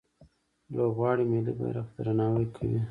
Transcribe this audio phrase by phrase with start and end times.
[0.75, 2.77] لوبغاړي ملي بیرغ ته درناوی کوي.